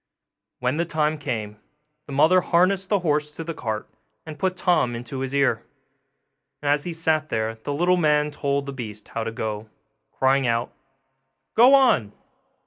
[0.57, 1.59] When the time came
[2.07, 3.87] the mother harnessed the horse to the cart,
[4.25, 5.63] and put Tom into his ear;
[6.59, 9.69] and as he sat there the little man told the beast how to go,
[10.11, 10.73] crying out,
[11.53, 12.13] 'Go on!